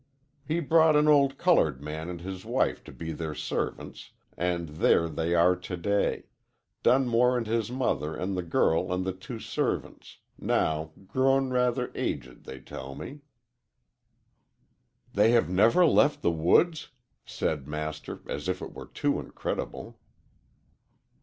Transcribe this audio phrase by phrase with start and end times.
[0.43, 5.07] He brought an old colored man and his wife to be their servants, and there
[5.07, 6.23] they are to day
[6.81, 12.45] Dunmore and his mother and the girl and the two servants, now grown rather aged,
[12.45, 13.19] they tell me."
[15.13, 16.87] "They have never left the woods?"
[17.23, 19.99] said Master, as if it were too incredible.